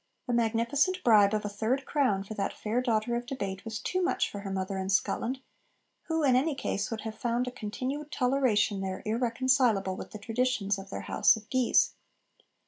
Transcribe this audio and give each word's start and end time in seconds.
The 0.25 0.33
magnificent 0.33 1.03
bribe 1.03 1.31
of 1.31 1.45
a 1.45 1.47
third 1.47 1.85
crown 1.85 2.23
for 2.23 2.33
that 2.33 2.53
fair 2.57 2.81
'daughter 2.81 3.13
of 3.15 3.27
debate' 3.27 3.63
was 3.63 3.77
too 3.77 4.01
much 4.01 4.31
for 4.31 4.39
her 4.39 4.49
mother 4.49 4.79
in 4.79 4.89
Scotland, 4.89 5.41
who 6.07 6.23
in 6.23 6.35
any 6.35 6.55
case 6.55 6.89
would 6.89 7.01
have 7.01 7.13
found 7.13 7.47
a 7.47 7.51
continued 7.51 8.11
toleration 8.11 8.81
there 8.81 9.03
irreconcileable 9.05 9.95
with 9.95 10.09
the 10.09 10.17
traditions 10.17 10.79
of 10.79 10.89
their 10.89 11.01
House 11.01 11.35
of 11.35 11.47
Guise. 11.51 11.93